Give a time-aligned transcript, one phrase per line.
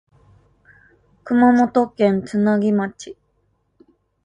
[1.23, 3.15] 熊本県津奈木町